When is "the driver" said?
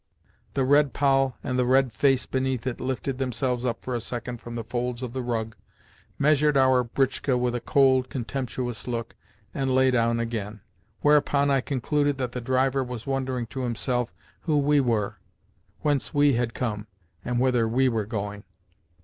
12.31-12.83